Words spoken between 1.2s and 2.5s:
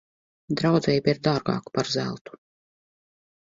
dārgāka par zeltu.